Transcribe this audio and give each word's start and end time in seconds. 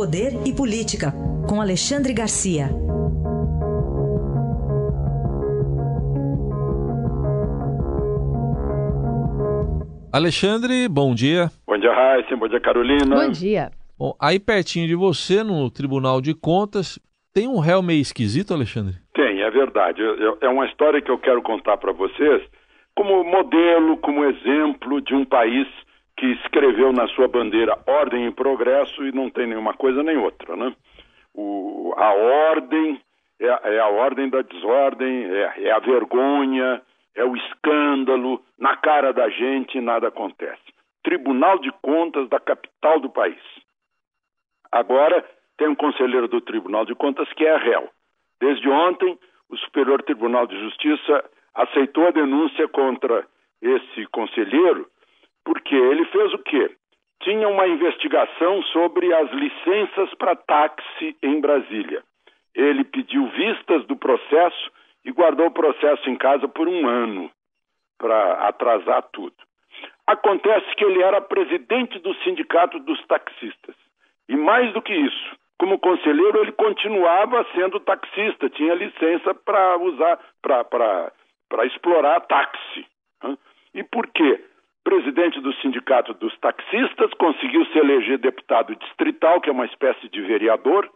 Poder 0.00 0.32
e 0.46 0.56
Política, 0.56 1.12
com 1.46 1.60
Alexandre 1.60 2.14
Garcia. 2.14 2.70
Alexandre, 10.10 10.88
bom 10.88 11.14
dia. 11.14 11.50
Bom 11.66 11.76
dia, 11.76 11.92
Raíssa. 11.92 12.34
Bom 12.34 12.48
dia, 12.48 12.60
Carolina. 12.60 13.14
Bom 13.14 13.30
dia. 13.30 13.70
Bom, 13.98 14.16
aí 14.18 14.40
pertinho 14.40 14.88
de 14.88 14.94
você, 14.94 15.44
no 15.44 15.70
Tribunal 15.70 16.22
de 16.22 16.32
Contas, 16.32 16.98
tem 17.34 17.46
um 17.46 17.58
réu 17.58 17.82
meio 17.82 18.00
esquisito, 18.00 18.54
Alexandre? 18.54 18.94
Tem, 19.12 19.42
é 19.42 19.50
verdade. 19.50 20.00
É 20.40 20.48
uma 20.48 20.64
história 20.64 21.02
que 21.02 21.10
eu 21.10 21.18
quero 21.18 21.42
contar 21.42 21.76
para 21.76 21.92
vocês 21.92 22.42
como 22.96 23.22
modelo, 23.22 23.98
como 23.98 24.24
exemplo 24.24 25.02
de 25.02 25.14
um 25.14 25.26
país 25.26 25.68
que 26.20 26.26
escreveu 26.32 26.92
na 26.92 27.08
sua 27.08 27.26
bandeira 27.26 27.78
ordem 27.86 28.26
e 28.26 28.30
progresso 28.30 29.02
e 29.06 29.10
não 29.10 29.30
tem 29.30 29.46
nenhuma 29.46 29.72
coisa 29.72 30.02
nem 30.02 30.18
outra, 30.18 30.54
né? 30.54 30.76
O, 31.34 31.94
a 31.96 32.12
ordem 32.12 33.00
é, 33.40 33.46
é, 33.46 33.80
a 33.80 33.88
ordem 33.88 34.28
da 34.28 34.42
desordem, 34.42 35.24
é, 35.24 35.64
é 35.64 35.70
a 35.72 35.78
vergonha, 35.78 36.82
é 37.14 37.24
o 37.24 37.34
escândalo, 37.34 38.42
na 38.58 38.76
cara 38.76 39.14
da 39.14 39.30
gente 39.30 39.80
nada 39.80 40.08
acontece. 40.08 40.60
Tribunal 41.02 41.58
de 41.58 41.72
Contas 41.80 42.28
da 42.28 42.38
capital 42.38 43.00
do 43.00 43.08
país. 43.08 43.40
Agora 44.70 45.24
tem 45.56 45.68
um 45.68 45.74
conselheiro 45.74 46.28
do 46.28 46.42
Tribunal 46.42 46.84
de 46.84 46.94
Contas 46.94 47.32
que 47.32 47.46
é 47.46 47.56
réu. 47.56 47.88
Desde 48.38 48.68
ontem, 48.68 49.18
o 49.48 49.56
Superior 49.56 50.02
Tribunal 50.02 50.46
de 50.46 50.60
Justiça 50.60 51.24
aceitou 51.54 52.08
a 52.08 52.10
denúncia 52.10 52.68
contra 52.68 53.26
esse 53.62 54.06
conselheiro 54.08 54.86
porque 55.44 55.74
ele 55.74 56.04
fez 56.06 56.32
o 56.34 56.38
quê? 56.38 56.70
Tinha 57.22 57.48
uma 57.48 57.66
investigação 57.66 58.62
sobre 58.64 59.12
as 59.12 59.30
licenças 59.30 60.14
para 60.14 60.36
táxi 60.36 61.16
em 61.22 61.40
Brasília. 61.40 62.02
Ele 62.54 62.84
pediu 62.84 63.26
vistas 63.28 63.84
do 63.86 63.96
processo 63.96 64.70
e 65.04 65.12
guardou 65.12 65.46
o 65.46 65.52
processo 65.52 66.08
em 66.08 66.16
casa 66.16 66.48
por 66.48 66.66
um 66.68 66.88
ano 66.88 67.30
para 67.98 68.48
atrasar 68.48 69.02
tudo. 69.12 69.36
Acontece 70.06 70.74
que 70.76 70.84
ele 70.84 71.02
era 71.02 71.20
presidente 71.20 71.98
do 71.98 72.14
sindicato 72.24 72.78
dos 72.80 73.00
taxistas. 73.06 73.76
E 74.28 74.36
mais 74.36 74.72
do 74.72 74.82
que 74.82 74.94
isso, 74.94 75.36
como 75.58 75.78
conselheiro, 75.78 76.40
ele 76.40 76.52
continuava 76.52 77.46
sendo 77.54 77.78
taxista, 77.80 78.48
tinha 78.48 78.74
licença 78.74 79.34
para 79.34 79.76
usar, 79.76 80.18
para 80.40 81.66
explorar 81.66 82.20
táxi. 82.20 82.86
E 83.74 83.84
por 83.84 84.06
quê? 84.08 84.42
Presidente 84.84 85.40
do 85.40 85.52
Sindicato 85.54 86.14
dos 86.14 86.36
Taxistas, 86.38 87.12
conseguiu 87.14 87.64
se 87.66 87.78
eleger 87.78 88.18
deputado 88.18 88.74
distrital, 88.76 89.40
que 89.40 89.48
é 89.48 89.52
uma 89.52 89.66
espécie 89.66 90.08
de 90.08 90.20
vereador, 90.20 90.90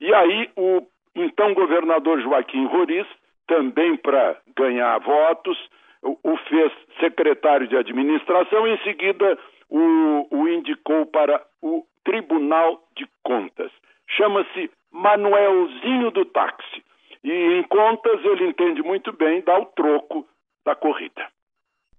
e 0.00 0.12
aí 0.14 0.50
o 0.56 0.86
então 1.14 1.54
governador 1.54 2.20
Joaquim 2.20 2.66
Roriz, 2.66 3.06
também 3.46 3.96
para 3.96 4.36
ganhar 4.56 4.98
votos, 4.98 5.58
o, 6.02 6.36
fez 6.48 6.72
secretário 6.98 7.66
de 7.66 7.76
administração 7.76 8.66
e 8.66 8.74
em 8.74 8.78
seguida 8.78 9.38
o, 9.68 10.26
o 10.30 10.48
indicou 10.48 11.04
para 11.06 11.44
o 11.60 11.84
Tribunal 12.04 12.82
de 12.96 13.06
Contas. 13.22 13.70
Chama-se 14.08 14.70
Manuelzinho 14.90 16.10
do 16.10 16.24
Táxi. 16.24 16.82
E 17.22 17.30
em 17.30 17.62
contas 17.64 18.24
ele 18.24 18.46
entende 18.46 18.82
muito 18.82 19.12
bem, 19.12 19.42
dá 19.42 19.58
o 19.58 19.66
troco 19.66 20.26
da 20.64 20.74
corrida. 20.74 21.28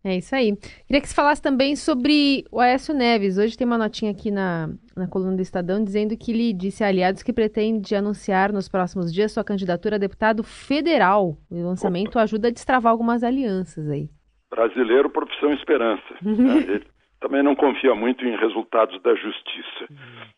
É 0.03 0.15
isso 0.15 0.35
aí. 0.35 0.55
Queria 0.87 0.99
que 0.99 1.07
você 1.07 1.13
falasse 1.13 1.41
também 1.41 1.75
sobre 1.75 2.43
o 2.51 2.59
Aécio 2.59 2.93
Neves. 2.93 3.37
Hoje 3.37 3.55
tem 3.55 3.67
uma 3.67 3.77
notinha 3.77 4.11
aqui 4.11 4.31
na, 4.31 4.69
na 4.97 5.07
coluna 5.07 5.35
do 5.35 5.41
Estadão 5.41 5.83
dizendo 5.83 6.17
que 6.17 6.31
ele 6.31 6.53
disse 6.53 6.83
a 6.83 6.87
aliados 6.87 7.21
que 7.21 7.31
pretende 7.31 7.95
anunciar 7.95 8.51
nos 8.51 8.67
próximos 8.67 9.13
dias 9.13 9.31
sua 9.31 9.43
candidatura 9.43 9.97
a 9.97 9.99
deputado 9.99 10.43
federal. 10.43 11.37
O 11.51 11.63
lançamento 11.63 12.15
Opa. 12.15 12.23
ajuda 12.23 12.47
a 12.47 12.51
destravar 12.51 12.91
algumas 12.91 13.23
alianças 13.23 13.87
aí. 13.89 14.09
Brasileiro, 14.49 15.09
profissão 15.09 15.53
esperança. 15.53 16.03
Ele 16.25 16.83
também 17.19 17.43
não 17.43 17.55
confia 17.55 17.93
muito 17.93 18.25
em 18.25 18.35
resultados 18.35 18.99
da 19.03 19.13
justiça. 19.13 19.87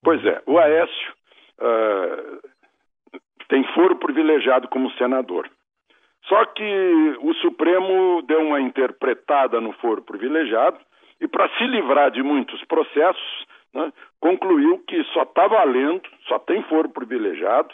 Pois 0.03 0.23
é, 0.25 0.41
o 0.45 0.57
Aécio 0.57 1.13
uh, 1.61 2.49
tem 3.47 3.63
foro 3.73 3.95
privilegiado 3.95 4.67
como 4.67 4.91
senador. 4.91 5.49
Que 6.63 7.17
o 7.19 7.33
Supremo 7.41 8.21
deu 8.21 8.39
uma 8.39 8.61
interpretada 8.61 9.59
no 9.59 9.73
foro 9.73 10.01
privilegiado 10.01 10.77
e, 11.19 11.27
para 11.27 11.49
se 11.57 11.65
livrar 11.65 12.09
de 12.09 12.23
muitos 12.23 12.63
processos, 12.63 13.45
né, 13.73 13.91
concluiu 14.21 14.79
que 14.87 15.03
só 15.11 15.23
está 15.23 15.45
valendo, 15.45 16.03
só 16.25 16.39
tem 16.39 16.63
foro 16.63 16.87
privilegiado, 16.87 17.67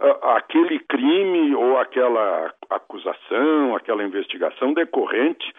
uh, 0.00 0.26
aquele 0.28 0.78
crime 0.78 1.54
ou 1.54 1.78
aquela 1.78 2.50
acusação, 2.70 3.76
aquela 3.76 4.02
investigação 4.04 4.72
decorrente 4.72 5.52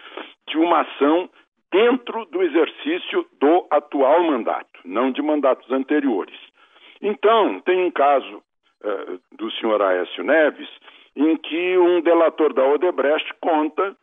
de 0.47 0.57
uma 0.57 0.81
ação 0.81 1.29
dentro 1.71 2.25
do 2.31 2.41
exercício 2.41 3.27
do 3.39 3.67
atual 3.69 4.23
mandato, 4.23 4.79
não 4.83 5.11
de 5.11 5.21
mandatos 5.21 5.71
anteriores. 5.71 6.39
Então, 6.99 7.59
tem 7.59 7.85
um 7.85 7.91
caso 7.91 8.37
uh, 8.83 9.21
do 9.37 9.51
senhor 9.51 9.79
Aécio 9.83 10.23
Neves 10.23 10.69
em 11.15 11.35
que 11.37 11.77
um 11.77 12.01
delator 12.01 12.53
da 12.53 12.65
Odebrecht 12.65 13.33
conta 13.39 13.95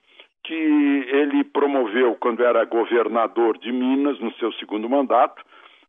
que 0.45 0.55
ele 0.55 1.45
promoveu, 1.45 2.17
quando 2.17 2.45
era 2.45 2.65
governador 2.65 3.59
de 3.59 3.73
Minas, 3.73 4.19
no 4.21 4.33
seu 4.35 4.53
segundo 4.55 4.89
mandato, 4.89 5.43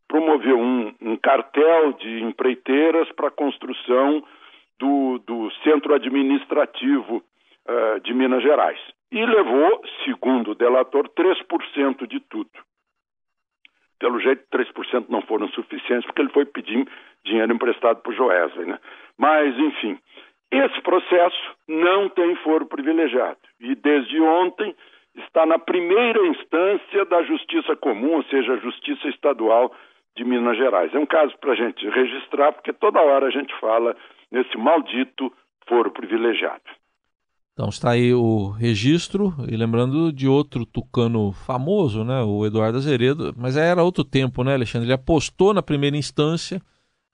promoveu 0.06 0.58
um, 0.58 0.92
um 1.00 1.16
cartel 1.16 1.92
de 1.94 2.22
empreiteiras 2.22 3.10
para 3.12 3.28
a 3.28 3.32
construção 3.32 4.22
do, 4.78 5.18
do, 5.26 5.50
centro 5.62 5.94
administrativo 5.94 7.16
uh, 7.16 8.00
de 8.00 8.12
Minas 8.12 8.42
Gerais. 8.42 8.80
E 9.12 9.24
levou, 9.24 9.82
segundo 10.04 10.50
o 10.50 10.54
delator, 10.54 11.08
3% 11.10 12.06
de 12.06 12.20
tudo. 12.20 12.50
Pelo 13.98 14.18
jeito, 14.18 14.42
3% 14.52 15.06
não 15.08 15.22
foram 15.22 15.48
suficientes, 15.48 16.06
porque 16.06 16.22
ele 16.22 16.32
foi 16.32 16.44
pedir 16.44 16.88
dinheiro 17.24 17.52
emprestado 17.52 18.02
para 18.02 18.10
o. 18.10 18.66
Né? 18.66 18.78
Mas, 19.16 19.56
enfim, 19.58 19.98
esse 20.50 20.80
processo 20.82 21.56
não 21.68 22.08
tem 22.08 22.34
foro 22.36 22.66
privilegiado 22.66 23.38
e 23.60 23.74
desde 23.74 24.20
ontem 24.20 24.74
está 25.16 25.44
na 25.46 25.58
primeira 25.58 26.26
instância 26.26 27.04
da 27.04 27.22
Justiça 27.22 27.76
Comum, 27.76 28.16
ou 28.16 28.24
seja, 28.24 28.54
a 28.54 28.58
Justiça 28.58 29.08
Estadual 29.08 29.72
de 30.16 30.24
Minas 30.24 30.56
Gerais. 30.56 30.94
É 30.94 30.98
um 30.98 31.06
caso 31.06 31.36
para 31.40 31.52
a 31.52 31.56
gente 31.56 31.88
registrar, 31.88 32.52
porque 32.52 32.72
toda 32.72 33.00
hora 33.00 33.26
a 33.26 33.30
gente 33.30 33.52
fala 33.60 33.96
nesse 34.30 34.56
maldito 34.56 35.32
foro 35.68 35.90
privilegiado. 35.90 36.62
Então 37.52 37.68
está 37.68 37.90
aí 37.90 38.14
o 38.14 38.50
registro, 38.50 39.34
e 39.50 39.56
lembrando 39.56 40.12
de 40.12 40.26
outro 40.26 40.64
tucano 40.64 41.32
famoso, 41.32 42.04
né, 42.04 42.22
o 42.22 42.46
Eduardo 42.46 42.78
Azeredo, 42.78 43.34
mas 43.36 43.56
era 43.56 43.82
outro 43.82 44.02
tempo, 44.04 44.42
né, 44.42 44.54
Alexandre? 44.54 44.86
Ele 44.86 44.94
apostou 44.94 45.52
na 45.52 45.62
primeira 45.62 45.96
instância 45.96 46.60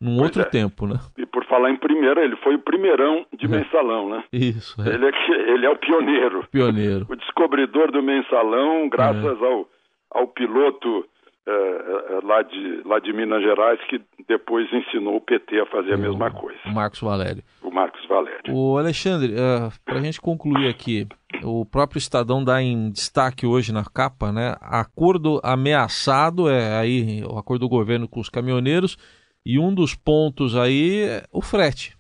num 0.00 0.16
pois 0.16 0.28
outro 0.28 0.42
é. 0.42 0.44
tempo, 0.44 0.86
né? 0.86 1.00
E 1.18 1.26
por 1.26 1.44
falar 1.46 1.70
em 1.70 1.76
ele 2.06 2.36
foi 2.36 2.54
o 2.54 2.58
primeirão 2.58 3.26
de 3.32 3.46
é. 3.46 3.48
mensalão, 3.48 4.08
né? 4.10 4.24
Isso. 4.32 4.80
É. 4.80 4.94
Ele, 4.94 5.06
é, 5.06 5.52
ele 5.52 5.66
é 5.66 5.70
o 5.70 5.76
pioneiro. 5.76 6.46
Pioneiro. 6.50 7.06
O 7.08 7.16
descobridor 7.16 7.90
do 7.90 8.02
mensalão, 8.02 8.88
graças 8.88 9.40
é. 9.40 9.44
ao, 9.44 9.68
ao 10.10 10.26
piloto 10.28 11.04
é, 11.48 11.52
é, 11.52 12.26
lá, 12.26 12.42
de, 12.42 12.82
lá 12.84 12.98
de 12.98 13.12
Minas 13.12 13.40
Gerais, 13.40 13.78
que 13.88 14.00
depois 14.26 14.66
ensinou 14.72 15.16
o 15.16 15.20
PT 15.20 15.60
a 15.60 15.66
fazer 15.66 15.94
a 15.94 15.96
mesma 15.96 16.28
coisa. 16.28 16.58
O 16.66 16.74
Marcos 16.74 17.00
Valério. 17.00 17.42
O 17.62 17.70
Marcos 17.70 18.04
Valério. 18.08 18.52
O 18.52 18.76
Alexandre, 18.76 19.32
uh, 19.32 19.72
para 19.84 19.98
a 19.98 20.00
gente 20.00 20.20
concluir 20.20 20.68
aqui, 20.68 21.06
o 21.44 21.64
próprio 21.64 21.98
Estadão 21.98 22.42
dá 22.42 22.60
em 22.60 22.90
destaque 22.90 23.46
hoje 23.46 23.72
na 23.72 23.84
capa, 23.84 24.32
né? 24.32 24.56
Acordo 24.60 25.40
ameaçado, 25.44 26.48
é 26.48 26.78
aí 26.80 27.22
o 27.24 27.38
acordo 27.38 27.60
do 27.60 27.68
governo 27.68 28.08
com 28.08 28.18
os 28.18 28.28
caminhoneiros 28.28 28.96
e 29.44 29.60
um 29.60 29.72
dos 29.72 29.94
pontos 29.94 30.56
aí 30.56 31.02
é 31.02 31.24
o 31.32 31.40
frete. 31.40 31.95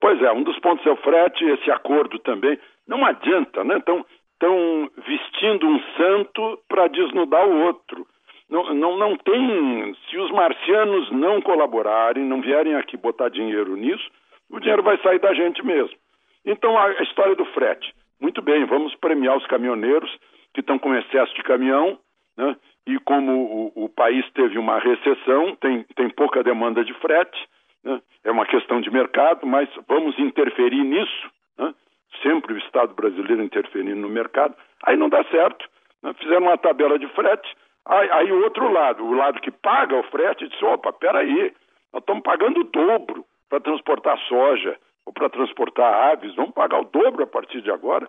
Pois 0.00 0.20
é, 0.22 0.32
um 0.32 0.42
dos 0.42 0.58
pontos 0.58 0.86
é 0.86 0.90
o 0.90 0.96
frete, 0.96 1.44
esse 1.44 1.70
acordo 1.70 2.18
também. 2.18 2.58
Não 2.86 3.04
adianta, 3.04 3.64
né? 3.64 3.78
Estão 3.78 4.04
tão 4.38 4.90
vestindo 5.06 5.66
um 5.66 5.80
santo 5.96 6.58
para 6.68 6.88
desnudar 6.88 7.46
o 7.46 7.62
outro. 7.64 8.06
Não, 8.48 8.74
não, 8.74 8.96
não 8.96 9.16
tem. 9.16 9.94
Se 10.08 10.18
os 10.18 10.30
marcianos 10.30 11.10
não 11.10 11.40
colaborarem, 11.40 12.24
não 12.24 12.40
vierem 12.40 12.74
aqui 12.76 12.96
botar 12.96 13.28
dinheiro 13.28 13.76
nisso, 13.76 14.08
o 14.50 14.60
dinheiro 14.60 14.82
vai 14.82 14.98
sair 14.98 15.18
da 15.18 15.34
gente 15.34 15.64
mesmo. 15.64 15.96
Então, 16.44 16.78
a 16.78 17.02
história 17.02 17.34
do 17.34 17.44
frete. 17.46 17.92
Muito 18.20 18.40
bem, 18.40 18.64
vamos 18.64 18.94
premiar 18.94 19.36
os 19.36 19.46
caminhoneiros 19.46 20.10
que 20.54 20.60
estão 20.60 20.78
com 20.78 20.94
excesso 20.94 21.34
de 21.34 21.42
caminhão, 21.42 21.98
né? 22.36 22.56
e 22.86 22.98
como 23.00 23.32
o, 23.76 23.84
o, 23.84 23.88
país 23.88 24.24
teve 24.32 24.56
uma 24.58 24.78
recessão, 24.78 25.56
tem, 25.56 25.82
tem 25.94 26.08
pouca 26.08 26.42
demanda 26.42 26.84
de 26.84 26.94
frete, 26.94 27.38
né? 27.86 28.02
é 28.24 28.30
uma 28.32 28.44
questão 28.44 28.80
de 28.80 28.90
mercado, 28.90 29.46
mas 29.46 29.68
vamos 29.86 30.18
interferir 30.18 30.82
nisso, 30.82 31.30
né? 31.56 31.72
sempre 32.20 32.52
o 32.52 32.58
Estado 32.58 32.92
brasileiro 32.94 33.42
interferindo 33.42 34.00
no 34.00 34.08
mercado, 34.08 34.54
aí 34.82 34.96
não 34.96 35.08
dá 35.08 35.22
certo. 35.26 35.64
Né? 36.02 36.12
Fizeram 36.14 36.46
uma 36.46 36.58
tabela 36.58 36.98
de 36.98 37.06
frete, 37.08 37.48
aí, 37.86 38.10
aí 38.10 38.32
o 38.32 38.42
outro 38.42 38.68
lado, 38.72 39.04
o 39.04 39.14
lado 39.14 39.40
que 39.40 39.52
paga 39.52 39.96
o 39.96 40.02
frete, 40.04 40.48
disse, 40.48 40.64
opa, 40.64 40.92
peraí, 40.92 41.54
Nós 41.92 42.02
estamos 42.02 42.24
pagando 42.24 42.60
o 42.60 42.64
dobro 42.64 43.24
para 43.48 43.60
transportar 43.60 44.18
soja 44.26 44.76
ou 45.06 45.12
para 45.12 45.30
transportar 45.30 46.10
aves. 46.10 46.34
Vamos 46.34 46.52
pagar 46.52 46.80
o 46.80 46.84
dobro 46.84 47.22
a 47.22 47.26
partir 47.28 47.62
de 47.62 47.70
agora. 47.70 48.08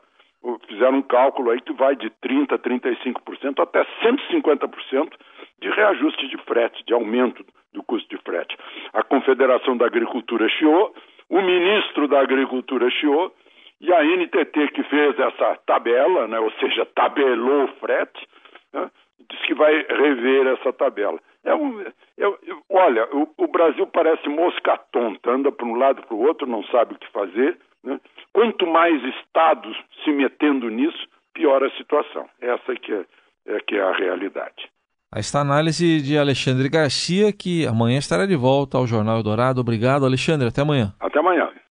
Fizeram 0.68 0.98
um 0.98 1.02
cálculo 1.04 1.52
aí 1.52 1.62
que 1.62 1.74
vai 1.74 1.96
de 1.96 2.10
30%, 2.10 2.58
35% 2.58 3.62
até 3.62 3.86
150% 4.02 5.14
de 5.60 5.70
reajuste 5.70 6.28
de 6.28 6.38
frete, 6.44 6.84
de 6.86 6.94
aumento 6.94 7.46
do 7.74 7.84
custo 7.84 8.08
de 8.10 8.22
frete. 8.24 8.56
A 8.94 9.04
Confederação 9.04 9.78
da 9.78 9.86
Agricultura 9.86 10.48
chiou, 10.50 10.94
o 11.30 11.42
ministro 11.42 12.08
da 12.08 12.22
Agricultura 12.22 12.90
chiou, 12.90 13.34
e 13.80 13.94
a 13.94 14.04
NTT 14.04 14.70
que 14.70 14.84
fez 14.84 15.20
essa 15.20 15.56
tabela, 15.66 16.28
né, 16.28 16.40
ou 16.40 16.52
seja, 16.54 16.86
tabelou 16.86 17.66
o 17.66 17.74
frete, 17.80 18.28
né, 18.74 18.90
diz 19.30 19.40
que 19.46 19.54
vai 19.54 19.86
rever 19.88 20.48
essa 20.48 20.74
tabela. 20.74 21.20
É 21.44 21.54
um, 21.54 21.82
é, 21.82 21.94
olha, 22.70 23.08
o, 23.16 23.30
o, 23.38 23.48
Brasil 23.48 23.86
parece 23.88 24.28
mosca 24.28 24.78
tonta, 24.92 25.32
anda 25.32 25.52
para 25.52 25.66
um 25.66 25.76
lado 25.76 26.02
para 26.04 26.16
o 26.16 26.22
outro, 26.22 26.48
não 26.48 26.64
sabe 26.66 26.94
o 26.94 26.98
que 26.98 27.10
fazer. 27.12 27.58
Né? 27.84 28.00
Quanto 28.34 28.66
mais 28.66 29.02
estados 29.16 29.78
se 30.04 30.12
metendo 30.12 30.70
nisso, 30.70 31.08
pior 31.34 31.64
a 31.64 31.70
situação. 31.72 32.28
Essa 32.42 32.76
que 32.76 32.94
é, 32.94 33.06
é 33.46 33.60
que 33.62 33.76
é 33.76 33.82
a 33.82 33.94
realidade. 33.94 34.70
Esta 35.16 35.40
análise 35.40 36.02
de 36.02 36.18
Alexandre 36.18 36.68
Garcia, 36.68 37.32
que 37.32 37.66
amanhã 37.66 37.98
estará 37.98 38.26
de 38.26 38.36
volta 38.36 38.78
ao 38.78 38.86
Jornal 38.86 39.18
Eldorado. 39.18 39.62
Obrigado, 39.62 40.06
Alexandre. 40.06 40.50
Até 40.50 40.62
amanhã. 40.62 40.94
Até 41.00 41.20
amanhã. 41.20 41.48